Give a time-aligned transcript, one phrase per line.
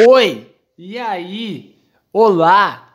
[0.00, 0.48] Oi!
[0.76, 1.76] E aí?
[2.12, 2.88] Olá!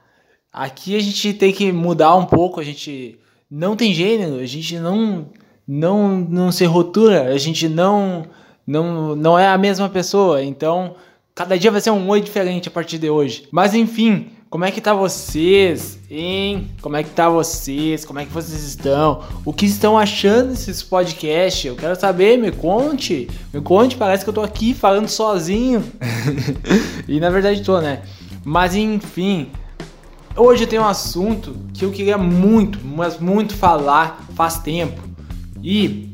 [0.52, 3.18] Aqui a gente tem que mudar um pouco, a gente
[3.50, 5.30] não tem gênero, a gente não
[5.66, 8.26] não não se rotula, a gente não
[8.68, 10.96] não não é a mesma pessoa, então
[11.34, 13.48] cada dia vai ser um oi diferente a partir de hoje.
[13.50, 16.72] Mas enfim, como é que tá vocês, hein?
[16.82, 18.04] Como é que tá vocês?
[18.04, 19.24] Como é que vocês estão?
[19.46, 21.66] O que estão achando desses podcasts?
[21.66, 23.30] Eu quero saber, me conte.
[23.54, 25.84] Me conte, parece que eu tô aqui falando sozinho.
[27.08, 28.02] e na verdade tô, né?
[28.44, 29.52] Mas enfim,
[30.36, 35.00] hoje tem um assunto que eu queria muito, mas muito falar faz tempo.
[35.62, 36.12] E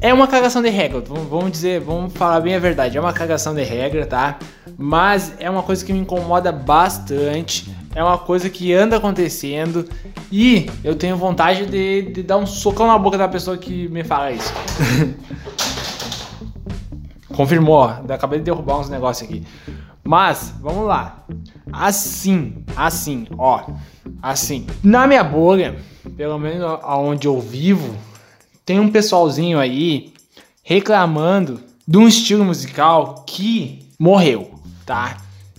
[0.00, 3.54] é uma cagação de regra, vamos dizer, vamos falar bem a verdade, é uma cagação
[3.54, 4.38] de regra, tá?
[4.76, 9.88] Mas é uma coisa que me incomoda bastante, é uma coisa que anda acontecendo
[10.30, 14.04] e eu tenho vontade de, de dar um socão na boca da pessoa que me
[14.04, 14.52] fala isso.
[17.34, 19.42] Confirmou, ó, acabei de derrubar uns negócios aqui.
[20.04, 21.24] Mas, vamos lá.
[21.72, 23.62] Assim, assim, ó.
[24.22, 24.66] Assim.
[24.84, 25.76] Na minha bolha,
[26.18, 27.96] pelo menos aonde eu vivo,
[28.66, 30.12] tem um pessoalzinho aí
[30.62, 34.50] reclamando de um estilo musical que morreu,
[34.84, 35.16] tá?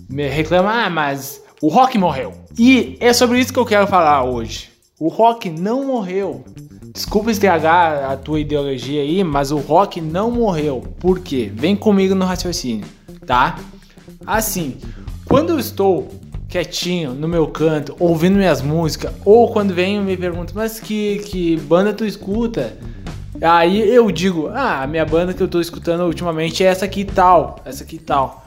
[0.08, 2.32] Me reclama, ah, mas o rock morreu.
[2.58, 4.70] E é sobre isso que eu quero falar hoje.
[4.98, 6.44] O rock não morreu.
[6.92, 10.82] Desculpa estragar a tua ideologia aí, mas o rock não morreu.
[10.98, 11.50] Por quê?
[11.54, 12.86] Vem comigo no raciocínio,
[13.26, 13.58] tá?
[14.26, 14.76] Assim,
[15.24, 16.08] quando eu estou
[16.48, 21.56] quietinho no meu canto, ouvindo minhas músicas, ou quando vem me perguntam, mas que, que
[21.58, 22.76] banda tu escuta?
[23.40, 27.04] Aí eu digo, ah, a minha banda que eu tô escutando ultimamente é essa aqui
[27.04, 28.44] tal, essa aqui tal.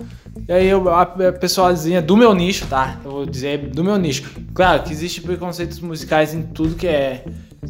[0.51, 2.99] E aí eu, a pessoazinha do meu nicho, tá?
[3.05, 4.29] Eu vou dizer do meu nicho.
[4.53, 7.23] Claro que existe preconceitos musicais em tudo que é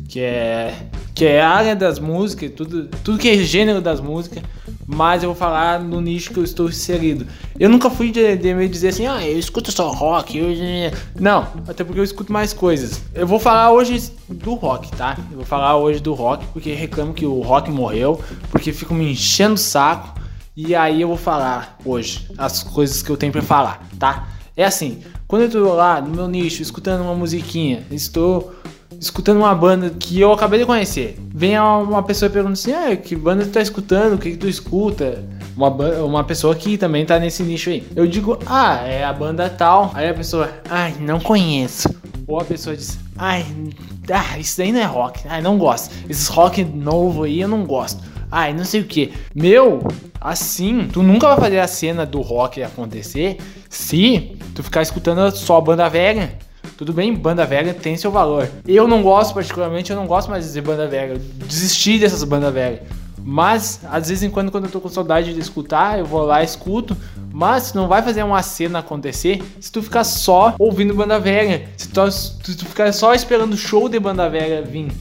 [0.09, 0.73] que é
[1.13, 4.41] que é área das músicas, tudo tudo que é gênero das músicas,
[4.87, 7.27] mas eu vou falar no nicho que eu estou inserido.
[7.59, 10.47] Eu nunca fui de, de me dizer assim, ah, eu escuto só rock, eu...
[11.19, 12.99] não, até porque eu escuto mais coisas.
[13.13, 15.15] Eu vou falar hoje do rock, tá?
[15.29, 19.11] Eu vou falar hoje do rock porque reclamo que o rock morreu, porque ficam me
[19.11, 20.19] enchendo o saco
[20.55, 24.27] e aí eu vou falar hoje as coisas que eu tenho para falar, tá?
[24.55, 28.53] É assim, quando eu tô lá no meu nicho escutando uma musiquinha, estou
[28.99, 31.17] escutando uma banda que eu acabei de conhecer.
[31.33, 34.15] Vem uma pessoa e pergunta assim: ah, que banda tu tá escutando?
[34.15, 35.23] O que, que tu escuta?
[35.55, 35.69] Uma,
[36.03, 37.87] uma pessoa que também tá nesse nicho aí.
[37.95, 39.91] Eu digo, ah, é a banda tal.
[39.93, 41.89] Aí a pessoa, ai, não conheço.
[42.27, 43.45] Ou a pessoa diz, ai,
[44.09, 45.21] ah, isso aí não é rock.
[45.27, 45.93] Ai, não gosto.
[46.09, 48.10] Esses rock novo aí eu não gosto.
[48.31, 49.11] Ai, não sei o que.
[49.35, 49.85] Meu,
[50.19, 53.37] assim, tu nunca vai fazer a cena do rock acontecer
[53.69, 56.33] se tu ficar escutando só banda velha.
[56.77, 58.49] Tudo bem, banda velha tem seu valor.
[58.65, 61.19] Eu não gosto, particularmente, eu não gosto mais de dizer banda velha.
[61.45, 62.79] Desisti dessas bandas velhas.
[63.23, 66.41] Mas, às vezes, em quando, quando eu tô com saudade de escutar, eu vou lá
[66.41, 66.97] escuto.
[67.33, 71.67] Mas não vai fazer uma cena acontecer se tu ficar só ouvindo banda velha.
[71.77, 74.91] Se tu, se tu ficar só esperando o show de banda velha vir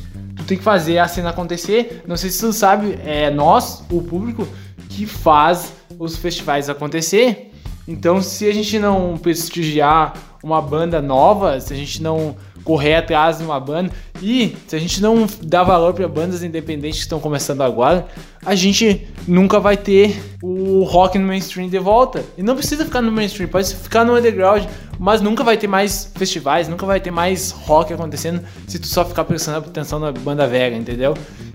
[0.50, 2.02] tem que fazer a cena acontecer.
[2.08, 4.48] Não sei se você sabe, é nós, o público,
[4.88, 7.52] que faz os festivais acontecer.
[7.86, 10.12] Então, se a gente não prestigiar
[10.42, 12.34] uma banda nova, se a gente não
[12.64, 13.90] correr atrás de uma banda
[14.22, 18.06] e se a gente não dar valor para bandas independentes que estão começando agora,
[18.44, 22.22] a gente nunca vai ter o rock no mainstream de volta.
[22.36, 24.64] E não precisa ficar no mainstream, pode ficar no underground,
[24.98, 29.04] mas nunca vai ter mais festivais, nunca vai ter mais rock acontecendo se tu só
[29.04, 31.14] ficar prestando atenção na banda velha, entendeu?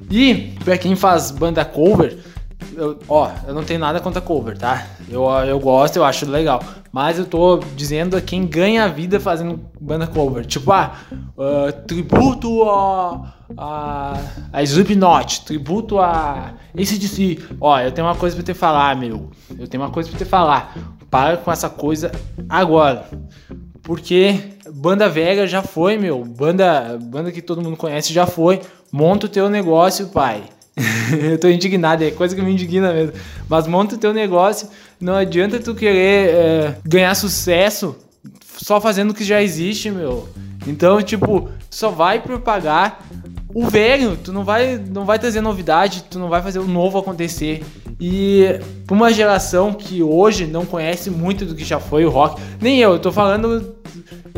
[0.10, 2.18] E para quem faz banda cover,
[2.76, 4.86] eu, ó, eu não tenho nada contra cover, tá?
[5.10, 6.62] Eu, eu gosto, eu acho legal.
[6.92, 10.46] Mas eu tô dizendo a quem ganha a vida fazendo banda cover.
[10.46, 10.96] Tipo, ah,
[11.38, 14.18] uh, tributo a, a,
[14.54, 17.40] a Slipknot, tributo a ACDC.
[17.60, 19.30] Ó, eu tenho uma coisa pra te falar, meu.
[19.58, 20.76] Eu tenho uma coisa pra te falar.
[21.10, 22.12] Para com essa coisa
[22.50, 23.10] agora.
[23.84, 24.40] Porque
[24.74, 26.24] banda velha já foi, meu.
[26.24, 28.62] Banda, banda que todo mundo conhece já foi.
[28.92, 30.44] Monta o teu negócio, pai.
[31.32, 33.14] eu tô indignado, é coisa que me indigna mesmo.
[33.48, 37.96] Mas monta o teu negócio, não adianta tu querer é, ganhar sucesso
[38.58, 40.28] só fazendo o que já existe, meu.
[40.68, 43.06] Então, tipo, só vai propagar
[43.54, 46.98] o velho, tu não vai, não vai trazer novidade, tu não vai fazer o novo
[46.98, 47.64] acontecer.
[48.00, 52.42] E pra uma geração que hoje não conhece muito do que já foi o rock,
[52.60, 53.76] nem eu, eu tô falando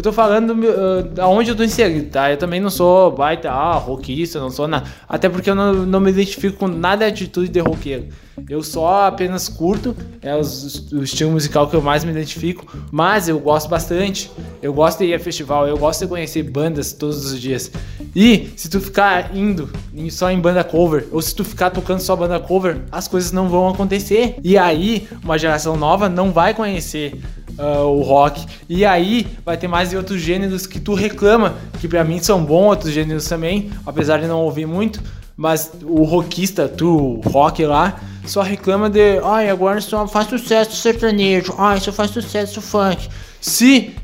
[0.07, 2.31] tô falando uh, eu tô inserido, tá?
[2.31, 4.87] Eu também não sou baita, ah, rockista, não sou nada.
[5.07, 8.07] Até porque eu não, não me identifico com nada de atitude de roqueiro.
[8.47, 13.27] Eu só apenas curto, é o, o, estilo musical que eu mais me identifico, mas
[13.27, 14.31] eu gosto bastante.
[14.61, 17.71] Eu gosto de ir a festival, eu gosto de conhecer bandas todos os dias.
[18.15, 19.69] E se tu ficar indo
[20.11, 23.49] só em banda cover, ou se tu ficar tocando só banda cover, as coisas não
[23.49, 24.35] vão acontecer.
[24.43, 27.19] E aí, uma geração nova não vai conhecer
[27.57, 28.45] uh, o rock.
[28.69, 32.43] E aí vai ter mais de outros gêneros que tu reclama, que para mim são
[32.43, 35.01] bons outros gêneros também, apesar de não ouvir muito.
[35.35, 41.53] Mas o rockista, tu, rock lá, só reclama de, ai, agora só faz sucesso sertanejo,
[41.57, 43.07] ai, só faz sucesso funk.
[43.39, 43.95] Se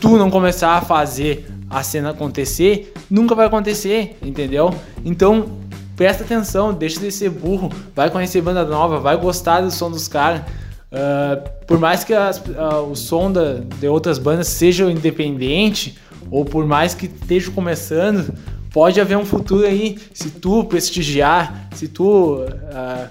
[0.00, 4.72] tu não começar a fazer a cena acontecer, nunca vai acontecer, entendeu?
[5.04, 5.58] Então,
[5.96, 10.06] presta atenção, deixa de ser burro, vai conhecer banda nova, vai gostar do som dos
[10.06, 10.42] caras.
[10.92, 15.98] Uh, por mais que as, uh, o som da, de outras bandas seja independente,
[16.30, 18.32] ou por mais que esteja começando,
[18.72, 22.36] pode haver um futuro aí se tu prestigiar, se tu.
[22.36, 23.08] Uh,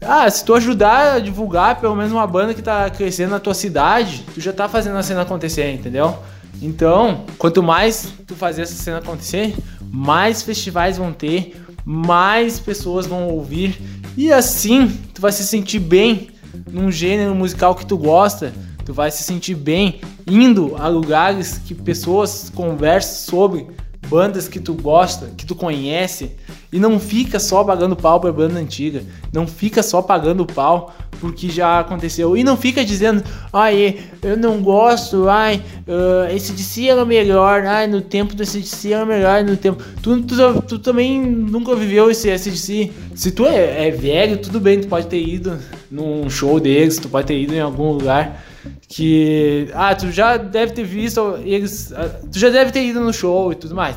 [0.00, 3.54] ah, se tu ajudar a divulgar pelo menos uma banda que tá crescendo na tua
[3.54, 6.16] cidade, tu já tá fazendo a cena acontecer, entendeu?
[6.62, 9.56] Então, quanto mais tu fazer essa cena acontecer,
[9.90, 13.80] mais festivais vão ter, mais pessoas vão ouvir
[14.16, 16.28] e assim tu vai se sentir bem
[16.72, 18.52] num gênero musical que tu gosta,
[18.84, 23.66] tu vai se sentir bem indo a lugares que pessoas conversam sobre
[24.08, 26.36] bandas que tu gosta, que tu conhece,
[26.72, 31.48] e não fica só pagando pau pra banda antiga, não fica só pagando pau porque
[31.48, 33.22] já aconteceu, e não fica dizendo,
[33.52, 38.92] ai, eu não gosto, ai, uh, esse DC era melhor, ai, no tempo do SDC
[38.92, 39.82] era melhor, no tempo.
[40.00, 42.92] Tu, tu, tu também nunca viveu esse SDC.
[43.14, 45.58] Se tu é, é velho, tudo bem, tu pode ter ido
[45.90, 48.44] num show deles, tu pode ter ido em algum lugar
[48.88, 53.12] que ah, tu já deve ter visto eles, ah, tu já deve ter ido no
[53.12, 53.96] show e tudo mais.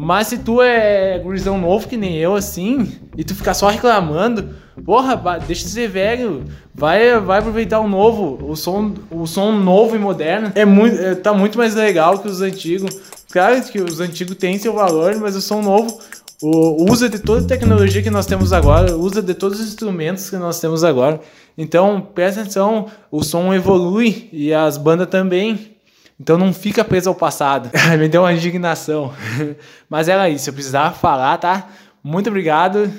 [0.00, 4.50] Mas se tu é gurizão novo que nem eu assim, e tu ficar só reclamando,
[4.84, 9.96] porra, deixa de ser velho, vai vai aproveitar o novo, o som, o som novo
[9.96, 10.52] e moderno.
[10.54, 12.96] É muito é, tá muito mais legal que os antigos.
[13.32, 15.98] Claro que os antigos têm seu valor, mas o som novo
[16.40, 20.30] o, usa de toda a tecnologia que nós temos agora, usa de todos os instrumentos
[20.30, 21.20] que nós temos agora.
[21.56, 25.76] Então, presta atenção, o som evolui e as bandas também.
[26.20, 27.70] Então não fica preso ao passado.
[27.98, 29.12] Me deu uma indignação.
[29.88, 31.68] Mas era isso, eu precisava falar, tá?
[32.02, 32.90] Muito obrigado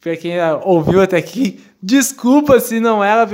[0.00, 1.62] para quem ouviu até aqui.
[1.82, 3.28] Desculpa se não era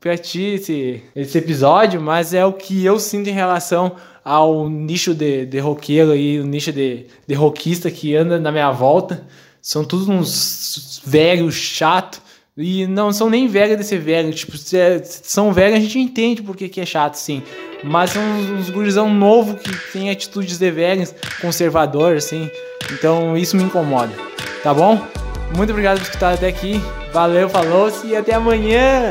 [0.00, 3.92] para ti esse, esse episódio, mas é o que eu sinto em relação
[4.24, 8.70] ao nicho de, de roqueiro e o nicho de, de rockista que anda na minha
[8.70, 9.26] volta.
[9.62, 12.20] São todos uns velhos chato
[12.56, 14.32] e não são nem velhos de ser velho.
[14.32, 17.42] Tipo, se é, são velhos, a gente entende porque que é chato, sim.
[17.82, 22.48] Mas são uns, uns gurizão novo que tem atitudes de velhos, conservador, assim.
[22.92, 24.12] Então isso me incomoda.
[24.62, 25.04] Tá bom?
[25.56, 26.80] Muito obrigado por escutar até aqui.
[27.12, 29.10] Valeu, falou e até amanhã!